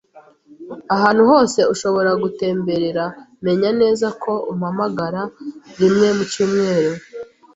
[0.95, 3.05] Ahantu hose ushobora gutemberera,
[3.45, 5.21] menya neza ko umpamagara
[5.79, 6.91] rimwe mu cyumweru.